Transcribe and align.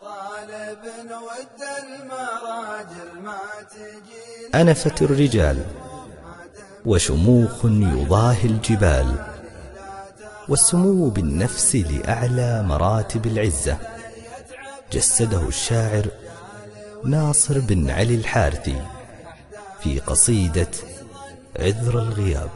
طالب 0.00 0.82
ود 1.10 1.60
المراجل 1.82 3.20
ما 3.22 3.38
تجي 3.70 4.60
أنفت 4.60 5.02
الرجال 5.02 5.64
وشموخ 6.86 7.64
يضاهي 7.64 8.44
الجبال 8.44 9.16
والسمو 10.48 11.08
بالنفس 11.08 11.76
لأعلى 11.76 12.62
مراتب 12.62 13.26
العزة. 13.26 13.78
جسده 14.92 15.48
الشاعر 15.48 16.06
ناصر 17.04 17.60
بن 17.60 17.90
علي 17.90 18.14
الحارثي 18.14 18.82
في 19.80 19.98
قصيدة 20.00 20.70
عذر 21.58 21.98
الغياب. 21.98 22.50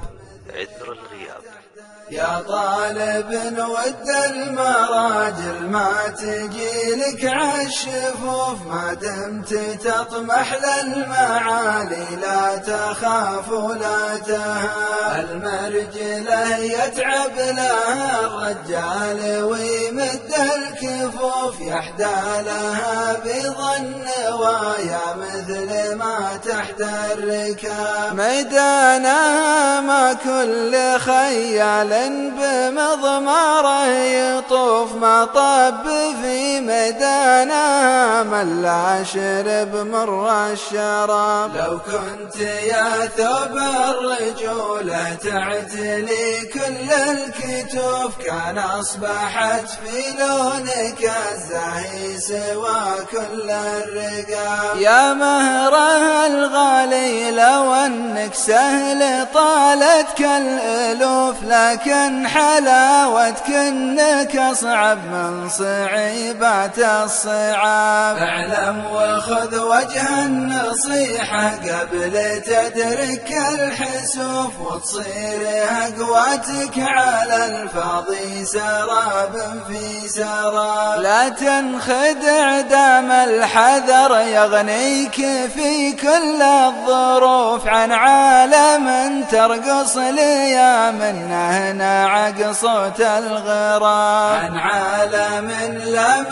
يا 2.11 2.43
طالب 2.48 3.59
ود 3.59 4.09
المراجل 4.30 5.66
ما 5.70 5.91
تجي 6.18 6.95
لك 6.95 7.25
عالشفوف 7.25 8.66
ما 8.66 8.94
دمت 8.94 9.54
تطمح 9.85 10.58
للمعالي. 10.64 12.07
لا 12.22 12.57
تخاف 12.57 13.49
ولا 13.53 14.16
تهاب 14.27 15.29
المرجله 15.30 16.57
يتعب 16.57 17.36
لها 17.36 18.21
الرجال 18.21 19.43
ويمد 19.43 20.32
الكفوف. 20.57 21.61
يحدى 21.61 22.43
لها 22.46 23.21
بيض 23.25 23.61
النوايا 23.79 25.00
مثل 25.16 25.94
ما 25.94 26.41
تحت 26.44 26.80
الركاب. 26.80 28.14
ميدانها 28.14 29.80
ما 29.80 30.13
كل 30.13 30.99
خيال 31.00 31.96
بمضماره 32.39 33.86
يطوف 33.86 34.95
مطب 34.95 35.86
في 36.22 36.61
ميدانها 36.61 38.22
من 38.22 38.62
لا 38.62 39.05
شرب 39.05 39.77
مر 39.92 40.47
الشراب. 40.53 41.56
لو 41.56 41.78
كنت 41.78 42.36
يا 42.41 43.06
ثوب 43.16 43.56
الرجولة 43.88 45.14
تعتلي 45.14 46.47
كل 46.55 46.92
الكتوف 47.11 48.19
كان 48.27 48.58
أصبحت 48.58 49.69
في 49.69 50.03
لونك 50.19 51.10
الزاهي 51.33 52.19
سوى 52.19 52.84
كل 53.10 53.50
الرقاب. 53.50 54.77
يا 54.81 55.12
مهره 55.14 56.27
الغالي 56.27 57.31
لو 57.31 57.75
أنك 57.75 58.34
سهل 58.34 59.27
طالتك 59.34 60.20
الألوف 60.20 61.36
لكن 61.42 61.85
لكن 61.86 62.26
حلاوتك 62.26 63.50
انك 63.50 64.36
اصعب 64.36 64.98
من 64.98 65.48
صعيبات 65.48 66.78
الصعاب. 66.78 68.16
اعلم 68.16 68.84
وخذ 68.92 69.58
وجه 69.58 70.24
النصيحة 70.24 71.50
قبل 71.50 72.42
تدرك 72.46 73.34
الحسوف 73.54 74.60
وتصير 74.60 75.48
أقواتك 75.70 76.78
على 76.78 77.46
الفاضي 77.46 78.44
سراب 78.44 79.62
في 79.68 80.08
سراب. 80.08 81.00
لا 81.00 81.28
تنخدع 81.28 82.60
دام 82.60 83.10
الحذر 83.10 84.20
يغنيك 84.20 85.16
في 85.54 85.92
كل 85.92 86.42
الظروف. 86.42 87.66
عن 87.66 87.92
عالم 87.92 89.24
ترقص 89.30 89.96
ليا 89.96 90.90
منه 90.90 91.75
نعق 91.78 92.52
صوت 92.52 93.00
الغراب 93.00 93.84
عن 93.84 94.56
عالم 94.56 95.48
لا 95.94 96.22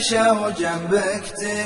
من 0.00 0.06
مشوا 0.06 0.50
جنبك 0.50 1.22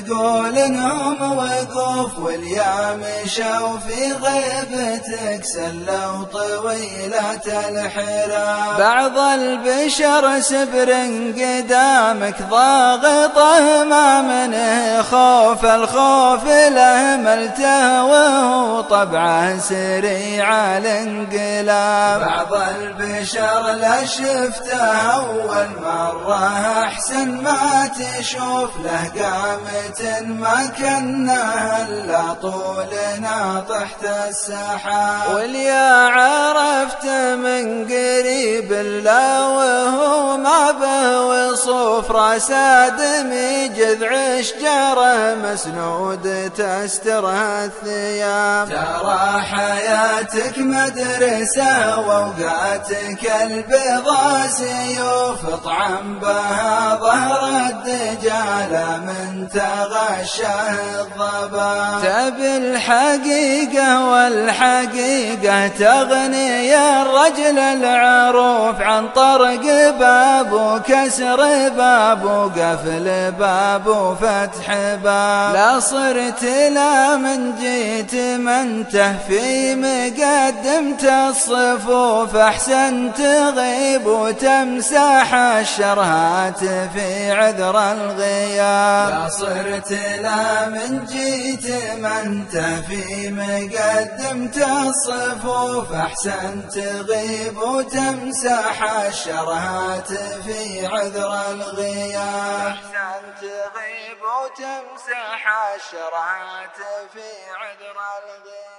تقول 0.07 0.59
انهم 0.59 1.39
وقوف 1.39 2.19
واليا 2.19 2.97
مشوا 2.97 3.79
في 3.79 4.13
غيبتك 4.13 5.45
سلوا 5.45 6.25
طويلة 6.33 7.69
الحراب 7.69 8.79
بعض 8.79 9.19
البشر 9.19 10.41
سبر 10.41 10.93
قدامك 11.37 12.43
ضاغطه 12.51 13.85
ما 13.85 14.23
منه 14.23 15.03
خوف 15.03 15.65
الخوف 15.65 16.45
له 16.47 17.17
ملته 17.17 18.05
وهو 18.05 18.81
طبعه 18.81 19.59
سريع 19.59 20.77
الانقلاب. 20.79 22.21
بعض 22.21 22.55
البشر 22.55 23.73
لا 23.73 24.07
شفته 24.07 24.79
أول 24.79 25.69
مرة 25.83 26.49
أحسن 26.85 27.43
ما 27.43 27.91
تشوف 27.99 28.24
له 28.33 29.11
قامة 29.21 30.21
ما 30.23 30.67
كنا 30.79 31.45
إلا 31.89 32.35
طولنا 32.43 33.65
تحت 33.69 34.05
السحاب 34.29 35.35
واليا 35.35 36.09
عرفت 36.09 37.07
من 37.45 37.85
قريب 37.85 38.73
لا 39.05 39.41
وهو 39.41 40.37
ما 40.37 40.71
به 40.71 41.21
وصوف 41.65 42.11
راس 42.11 42.51
آدمي 42.51 43.69
جذع 43.69 44.41
شجرة 44.41 45.35
مسنود 45.35 46.51
تسترها 46.57 47.65
الثياب. 47.65 48.69
ترى 48.69 49.41
حياتك 49.41 50.59
مدرسة 50.59 51.99
وأوقاتك 52.01 53.33
البيضاء 53.43 54.47
سيوف 54.47 55.55
اطعم 55.55 56.19
بها 56.19 56.99
ظهر 57.01 57.49
الدجال 57.49 59.01
من 59.07 59.49
تغشه 59.49 60.71
الضباب. 61.01 62.03
تبي 62.03 62.57
الحقيقة 62.57 64.11
والحقيقة 64.11 65.69
تغني 65.69 66.77
الرجل 66.77 67.59
العروف 67.59 68.81
عن 68.81 69.09
طرق 69.09 69.65
باب 69.99 70.53
وكسر 70.53 71.54
باب 71.77 72.25
وقفل 72.25 73.33
باب 73.33 73.87
وفتح 73.87 74.67
باب. 75.05 75.55
لا 75.55 75.81
صرت 75.81 76.43
لا 76.75 77.17
من 77.17 77.55
جيت 77.61 78.15
منته 78.15 79.19
في 79.29 79.75
مقدمة 79.75 81.29
الصفوف 81.29 82.37
أحسن 82.37 83.13
تغيب 83.13 84.07
وتمسح 84.07 85.35
الشرهات 85.35 86.59
في 86.95 87.33
عذر 87.33 87.93
الغياب. 87.93 89.09
لا 89.11 89.29
صرت 89.29 89.91
لا 90.23 90.69
من 90.69 91.05
جيت 91.05 91.67
منته 91.99 92.81
في 92.81 93.31
مقدمة 93.31 94.57
الصفوف 94.89 95.93
أحسن 95.93 96.69
تغيب 96.69 97.57
وتمسح 97.57 98.77
الشرهات 99.09 100.09
في 100.45 100.87
عذر 100.87 101.44
الغياب 101.51 102.67
أحسن 102.67 103.35
تغيب 103.41 104.23
وتمسح 104.23 105.49
الشرهات 105.75 106.77
في 107.13 107.29
عذر 107.51 107.99
الغياب 107.99 108.74